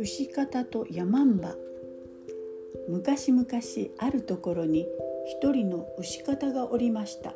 [0.00, 1.56] 牛方と山んば
[2.88, 3.46] 昔々
[3.98, 4.86] あるところに
[5.26, 7.34] 一人の牛方がおりました。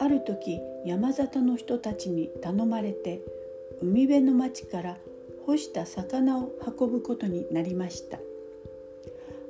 [0.00, 3.20] ある時山里の人たちに頼まれて
[3.82, 4.96] 海辺の町から
[5.44, 8.18] 干した魚を運ぶことになりました。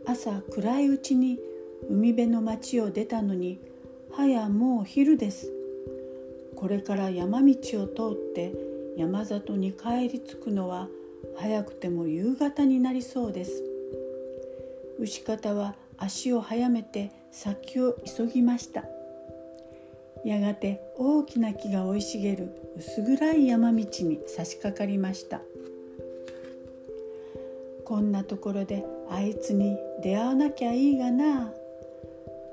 [0.05, 1.39] 朝暗いうちに
[1.89, 3.61] 海辺の町を出たのに
[4.11, 5.53] はやもう昼です。
[6.57, 8.53] これから山道を通って
[8.97, 10.89] 山里に帰り着くのは
[11.37, 13.63] 早くても夕方になりそうです。
[14.99, 18.85] 牛方は足を速めて先を急ぎました。
[20.25, 25.41] やがて大きな木が生い茂る薄暗い山道に差し掛かりました。
[27.85, 31.53] こんなところであいつに出会わなきゃいいがな。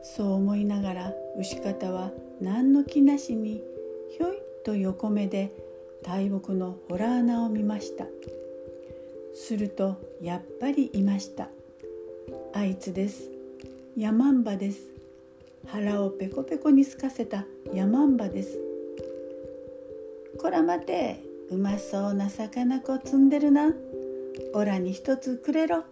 [0.01, 2.11] そう思いながら牛方は
[2.41, 3.61] 何の気なしに
[4.17, 5.51] ひょいと横目で
[6.03, 8.05] 大木のホラー穴を見ました。
[9.33, 11.49] するとやっぱりいました。
[12.53, 13.29] あいつです。
[13.97, 14.87] ヤマンバです。
[15.67, 18.59] 腹をペコペコにすかせたヤマンバです。
[20.41, 23.73] こら待てうまそうな魚子積んでるな。
[24.53, 25.83] オラに一つくれろ。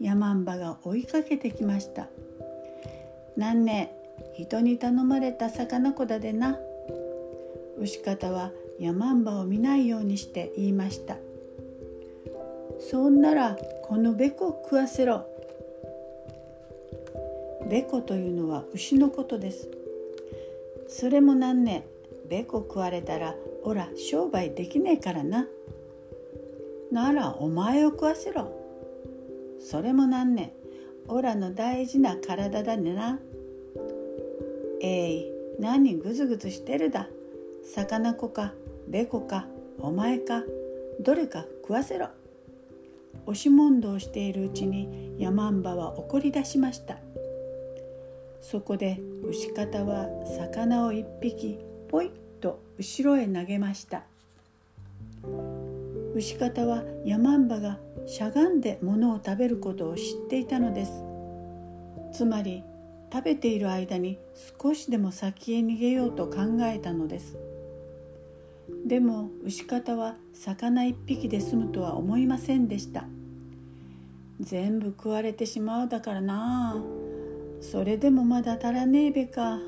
[0.00, 2.08] ヤマンバが追いかけてきました。
[3.36, 3.94] なんね
[4.36, 6.58] 人に頼まれた魚子だでな。
[7.78, 11.16] 牛方はヤマンバを見ないようにして言いました。
[12.80, 15.26] そんならこのべこ食わせろ。
[17.68, 19.68] べこというのは牛のことです。
[20.88, 21.86] それもなんね
[22.28, 25.46] べこ食われたらおら商売できねえからな。
[26.90, 28.50] ならお前を食わせろ。
[29.60, 30.54] それもなんね
[31.06, 33.18] オラの大事な体だねな。
[34.80, 37.08] えい何ぐずぐずしてるだ。
[37.62, 38.54] 魚子か
[38.88, 39.46] べこか
[39.78, 40.42] お前か
[41.00, 42.08] どれか食わせろ。
[43.26, 46.98] 押し問答しているうちに山んばは怒り出しました。
[48.40, 52.10] そこで牛方は魚を一匹ポイ
[52.40, 54.04] と後ろへ投げました。
[56.14, 61.04] 牛方は山んばがしゃがんで物を食べることを知っていたのです。
[62.12, 62.64] つまり
[63.12, 64.18] 食べている間に
[64.60, 67.36] 少しでも先へ逃げようと考えたのです。
[68.86, 73.04] でも牛方は魚一匹で済むとは思いませんでした。
[74.40, 76.82] 全部食われてしまうだからな。
[77.60, 79.58] それでもまだ足らねえべか。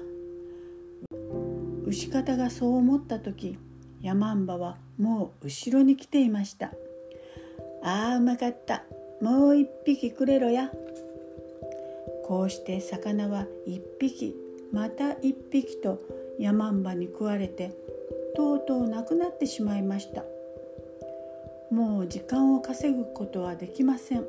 [1.87, 3.59] 牛方がそう思った時
[4.01, 6.73] ヤマンバはもう後ろに来ていました。
[7.83, 8.85] ああうまかった。
[9.21, 10.71] もう一匹くれろや。
[12.25, 14.35] こうして魚は一匹
[14.73, 16.01] また一匹と
[16.39, 17.77] ヤマンバに食われて
[18.35, 20.25] とうとうなくなってしまいました。
[21.71, 24.25] もう時間を稼ぐことはできません。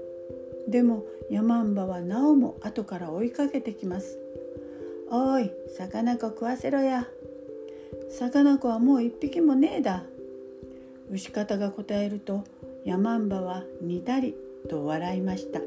[0.68, 4.18] でもヤマンバはなおも後から追いかけてきます。
[5.10, 7.08] おい魚子食わせろや。
[8.10, 10.04] 魚子はもう一匹もねえだ。
[11.12, 12.44] 牛方が答えると
[12.86, 14.36] ヤマンバはにたり
[14.70, 15.60] と笑いました。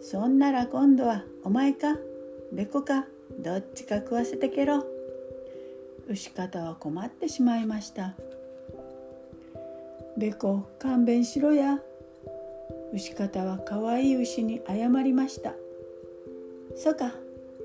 [0.00, 1.98] そんなら今度はお前か
[2.52, 3.06] べこか
[3.38, 4.84] どっちか食わせてけろ。
[6.10, 8.14] 牛方は困ってしまいました。
[10.16, 11.78] べこ勘弁しろや
[12.92, 15.54] 牛方はかわいい牛に謝りました。
[16.74, 17.12] そうか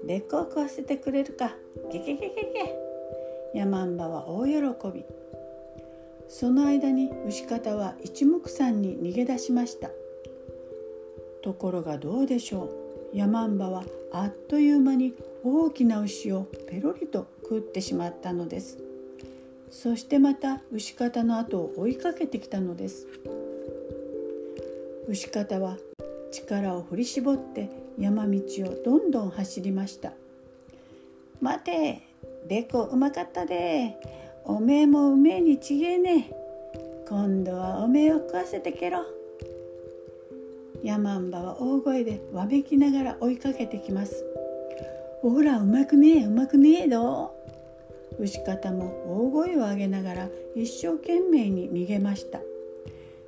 [0.05, 1.55] べこを食わせてくれるか
[1.91, 2.35] ゲゲゲゲ
[3.53, 4.51] ゲヤマンバは大喜
[4.93, 5.03] び
[6.27, 9.89] その間に牛方は一目散に逃げ出しました。
[11.41, 12.69] ところがどうでしょ
[13.11, 18.79] うヤマンバはあっという間に大きな牛をペロリと食ってしまったのです。
[19.69, 23.07] そしてまた牛方の後を追いかけてきたのです。
[25.07, 25.77] 牛方は
[26.31, 27.69] 力を振り絞って
[27.99, 30.13] 山道をどんどん走りました。
[31.39, 32.01] 待て
[32.47, 33.97] べこうまかったで。
[34.47, 36.31] おめえもうめえにちげえね。
[37.09, 39.03] 今度はおめえを食わせてけろ。
[40.83, 44.23] ヤマンバは大声でわめきながら追いかけてきます。
[45.29, 47.33] ほらうまくねえうまくねえど
[48.19, 52.41] 牛方も大声を上げながら一生懸命に逃げました。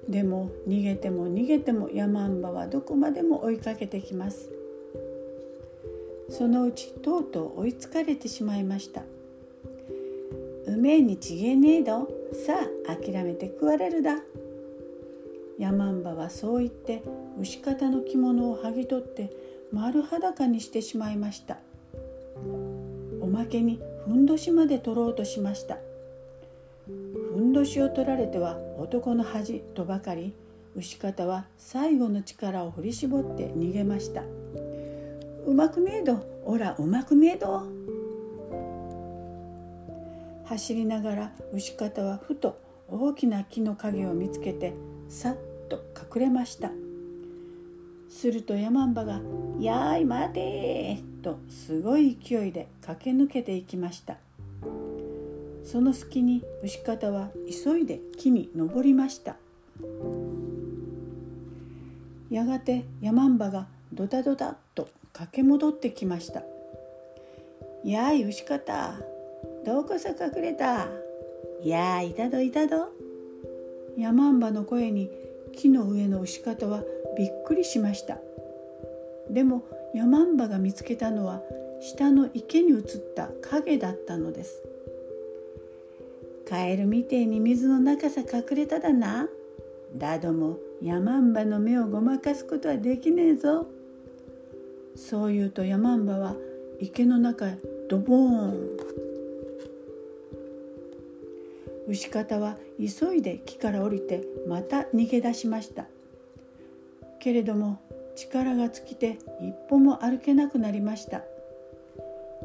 [0.07, 4.51] でも逃げても逃げてもヤマンバはどこまでも追いかけてきます。
[6.29, 9.01] そのうちとうとう追いつかれてしまいました。
[10.67, 12.07] うめえにちげえねえど？
[12.45, 14.19] さあ諦めて食われるだ。
[15.57, 17.01] ヤマンバはそう言って
[17.39, 19.31] 牛方の着物を剥ぎ取って
[19.71, 21.57] 丸裸にしてしまいました。
[23.21, 25.77] おまけにふんどしまで取ろうとしました。
[26.85, 26.91] ふ
[27.39, 30.33] んどしを取られては男の恥とばかり
[30.75, 34.23] 牛方は最後の力を振り絞って逃げました。
[35.45, 37.63] うまくねえどおらうまくねえど。
[40.45, 42.57] 走りながら牛方はふと
[42.89, 44.73] 大きな木の影を見つけて
[45.09, 45.37] さっ
[45.67, 45.83] と
[46.15, 46.71] 隠れました。
[48.09, 49.19] するとヤマンバが
[49.59, 54.15] 「やーい待て!」とすごい勢いで駆け抜けていきました。
[55.65, 57.29] その隙に牛方は
[57.63, 59.35] 急いで木に登りました。
[62.29, 66.43] やがてヤマンバがドタドタと駆け戻ってきました
[67.85, 68.99] 「やい牛方
[69.65, 70.89] どこさ隠れた
[71.63, 72.89] やいたどいたど」
[73.97, 75.09] ヤマンバの声に
[75.53, 76.83] 木の上の牛方は
[77.17, 78.19] びっくりしました。
[79.29, 79.63] でも
[79.93, 81.41] ヤマンバが見つけたのは
[81.81, 82.83] 下の池に映っ
[83.15, 84.63] た影だったのです。
[86.47, 89.27] カエルみてえに水の中さ隠れただな。
[89.95, 93.67] だどもヤマンバの目をごまかすことはできねえぞ。
[94.95, 96.35] そう言うとヤマンバは
[96.79, 97.57] 池の中へ
[97.89, 98.77] ドボーン。
[101.87, 105.85] 牛方は急いで木から降りてまた逃げ出しました。
[107.19, 107.79] けれども
[108.17, 111.23] 力が尽きて一歩も歩けなくなりました。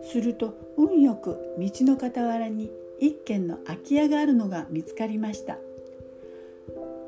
[0.03, 2.71] すると運よく道の傍らに
[3.01, 5.59] 一軒の空き家があるのが見つかりました。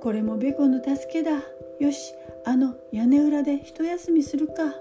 [0.00, 1.42] これもベコの助けだ。
[1.80, 2.14] よし
[2.44, 4.74] あの屋根裏で一休みするか。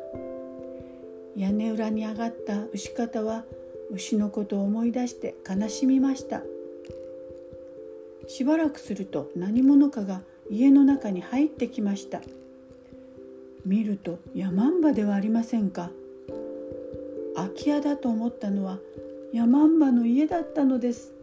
[1.35, 3.43] 屋根裏に上がった牛方は
[3.91, 6.43] 牛のことを思い出して悲しみました。
[8.27, 12.21] しばらくすると何者かが家の中に入ってきました。
[13.65, 15.89] 見るとヤマンバではありませんか？
[17.35, 18.77] 空き家だと思ったのは
[19.31, 21.13] ヤマンバの家だったのです。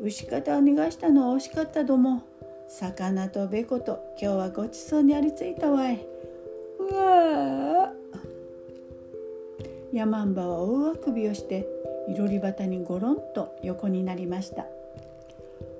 [0.00, 2.22] 牛方を逃がしたのは惜しかったども。
[2.68, 6.06] 魚とべこと今日はごちそうにありついたわい。
[6.78, 7.92] うわ
[9.92, 11.66] ヤマンバは大あくびをして
[12.08, 14.66] いろり旗にゴロンと横になりました。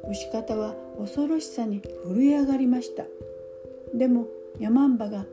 [0.09, 3.05] 牛方は恐ろしさに震え上がりました。
[3.95, 4.27] でも
[4.59, 5.25] ヤマンバが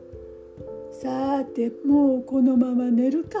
[0.90, 3.38] 「さてもうこのまま寝るか」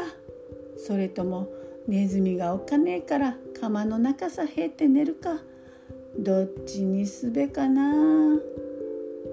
[0.76, 1.48] それとも
[1.86, 5.42] ネズミがおかねえから釜の中さへって寝るか。
[6.18, 8.38] どっちにすべかな。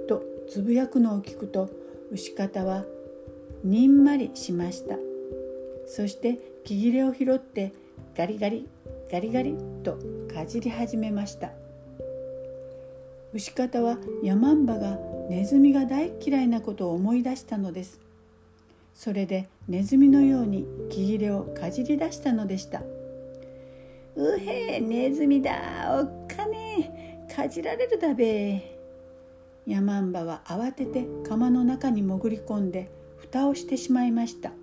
[0.07, 1.69] とつぶやくのを聞くと
[2.11, 2.85] 牛方は
[3.63, 4.97] にんまりしました。
[5.87, 7.73] そして木切れを拾って
[8.15, 8.67] ガリガリ
[9.11, 9.97] ガリガリと
[10.33, 11.64] かじり始めました。
[13.35, 14.97] 牛方はヤマンバが
[15.29, 17.99] ネズミが大嫌いなことを思い出したのです。
[18.93, 22.81] それでネズミのように木切れをかじり出したのでした。
[24.15, 25.51] うへえネズミだ
[26.01, 28.79] おっかねかじられるだべ
[29.67, 34.53] ヤマンバは慌てて釜の中に潜り込んで蓋をしてしまいました。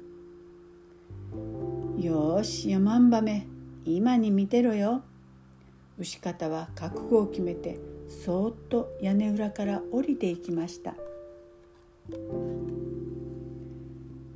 [1.99, 3.47] よしヤマンバめ
[3.85, 5.03] 今に見てろよ。
[5.99, 7.92] 牛方は覚悟を決めて
[8.25, 10.95] そーっと屋根裏から降りていきました。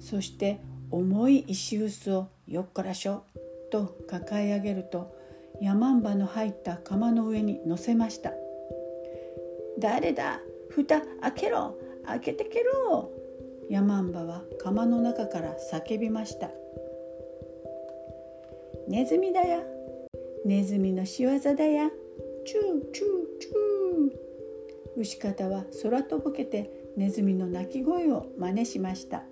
[0.01, 3.25] そして重い石臼をよっこらしょ
[3.71, 5.15] と抱え上げると
[5.61, 8.33] ヤマンバの入った釜の上に乗せました。
[9.79, 10.41] 誰だ？
[10.71, 11.77] 蓋開けろ。
[12.05, 13.11] 開けてけろ。
[13.69, 16.51] ヤマンバは釜の中から叫びました。
[18.89, 19.61] ネズミだや。
[20.45, 21.91] ネズミの仕業だや。
[22.47, 23.26] チューチュー。
[24.97, 29.23] 牛方は空とぼけてネズミの鳴き声を真似しました。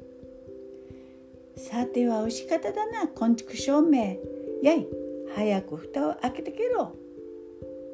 [1.56, 4.16] さては牛方だな昆虫証明。
[4.62, 4.86] やい
[5.34, 6.92] 早く蓋を開けてけろ。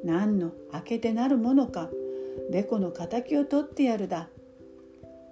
[0.05, 1.91] 何の開けてなるものか。
[2.51, 4.29] べこの敵を取ってやるだ。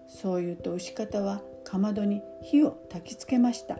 [0.09, 3.79] そう言うと牛方はかまどに火を焚きつけました。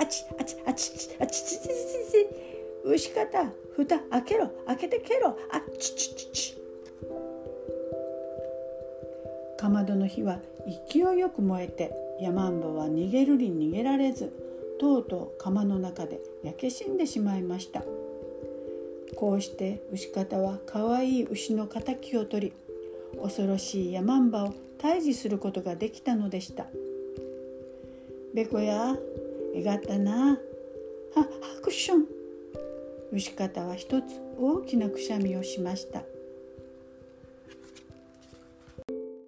[0.00, 2.47] あちあちあちあちあちちちちち
[2.88, 5.36] 牛方蓋開けろ開けてけろ。
[5.50, 6.58] あっちちちち
[9.58, 10.40] かまどの火は
[10.90, 14.32] 勢いよく燃えてヤマンバは逃げるに逃げられず
[14.80, 17.82] とうとう釜の中で焼け死んでしまいました。
[19.16, 22.52] こうして牛方はかわいい牛の敵を取り
[23.20, 26.64] 恐ろしいヤマンバを退治することができたのでした。
[28.32, 28.96] べこや
[29.54, 30.38] えがったな。
[31.14, 31.28] はハ
[31.60, 32.17] クション
[33.12, 34.04] 牛方は一つ
[34.38, 36.02] 大きなくしゃみをしました。